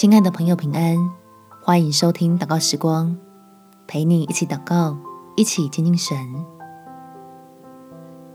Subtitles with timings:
[0.00, 0.96] 亲爱的朋友，平安！
[1.60, 3.18] 欢迎收听祷告时光，
[3.88, 4.96] 陪你一起祷告，
[5.36, 6.16] 一起亲近神。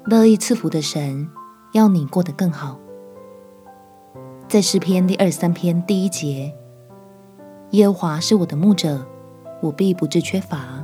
[0.04, 1.26] 乐意赐福的神，
[1.72, 2.78] 要你过得更好。
[4.50, 6.54] 在诗篇第二十三篇第一节，
[7.72, 9.08] 耶和华是我的牧者，
[9.62, 10.84] 我必不致缺乏。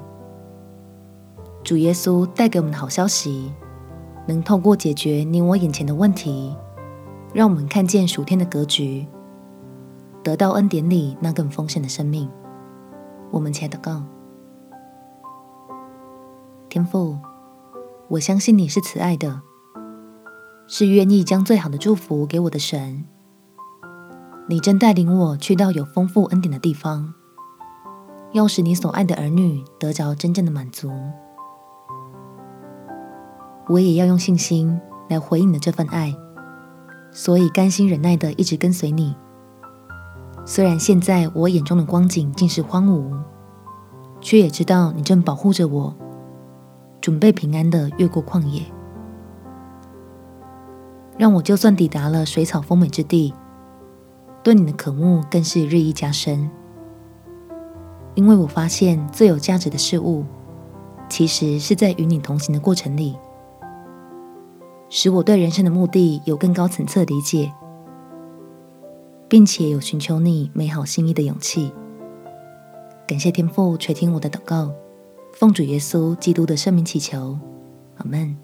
[1.61, 3.51] 主耶稣带给我们的好消息，
[4.25, 6.55] 能透过解决你我眼前的问题，
[7.33, 9.05] 让我们看见属天的格局。
[10.23, 12.29] 得到恩典里那更丰盛的生命，
[13.31, 14.03] 我们且祷告。
[16.67, 17.17] 天父，
[18.09, 19.41] 我相信你是慈爱的，
[20.67, 23.05] 是愿意将最好的祝福给我的神。
[24.47, 27.13] 你正带领我去到有丰富恩典的地方，
[28.33, 30.91] 要使你所爱的儿女得着真正的满足。
[33.67, 36.13] 我也要用信心来回应你的这份爱，
[37.11, 39.15] 所以甘心忍耐的一直跟随你。
[40.49, 43.15] 虽然现在我眼中的光景尽是荒芜，
[44.19, 45.95] 却也知道你正保护着我，
[46.99, 48.63] 准备平安的越过旷野，
[51.19, 53.31] 让我就算抵达了水草丰美之地，
[54.41, 56.49] 对你的渴慕更是日益加深。
[58.15, 60.25] 因为我发现最有价值的事物，
[61.07, 63.15] 其实是在与你同行的过程里，
[64.89, 67.53] 使我对人生的目的有更高层次的理解。
[69.29, 71.71] 并且有寻求你美好心意的勇气。
[73.07, 74.71] 感谢天父垂听我的祷告，
[75.33, 77.37] 奉主耶稣基督的圣名祈求，
[77.97, 78.35] 阿门。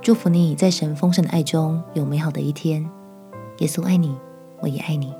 [0.00, 2.88] 祝福你在神丰盛的爱中有美好的一天。
[3.58, 4.14] 耶稣爱你，
[4.60, 5.12] 我也爱你。